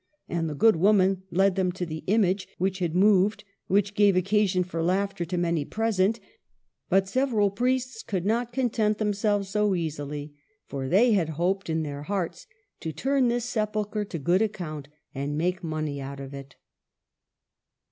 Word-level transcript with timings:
And 0.27 0.49
the 0.49 0.55
good 0.55 0.77
woman 0.77 1.21
led 1.29 1.55
them 1.55 1.71
to 1.73 1.83
see 1.85 1.85
the 1.85 2.03
image 2.07 2.47
which 2.57 2.79
had 2.79 2.95
moved, 2.95 3.43
which 3.67 3.93
gave 3.93 4.15
occasion 4.15 4.63
for 4.63 4.81
laughter 4.81 5.25
to 5.25 5.37
many 5.37 5.63
present; 5.63 6.19
but 6.89 7.07
several 7.07 7.51
priests 7.51 8.01
could 8.01 8.25
not 8.25 8.51
content 8.51 8.97
themselves 8.97 9.49
so 9.49 9.75
easily, 9.75 10.33
for 10.65 10.87
they 10.87 11.11
had 11.11 11.29
hoped 11.37 11.69
in 11.69 11.83
their 11.83 12.01
hearts 12.01 12.47
to 12.79 12.91
turn 12.91 13.27
this 13.27 13.45
sepulchre 13.45 14.03
to 14.03 14.17
good 14.17 14.41
account 14.41 14.87
and 15.13 15.37
make 15.37 15.63
money 15.63 16.01
out 16.01 16.19
of 16.19 16.33
it. 16.33 16.55